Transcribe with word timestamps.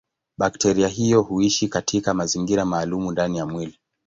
Bakteria 0.37 0.87
hiyo 0.87 1.21
huishi 1.21 1.67
katika 1.67 2.13
mazingira 2.13 2.65
maalumu 2.65 3.11
ndani 3.11 3.37
ya 3.37 3.45
mwili. 3.45 3.79